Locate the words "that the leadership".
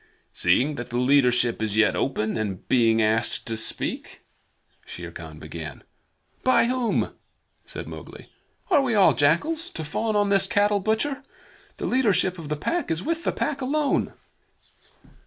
0.77-1.61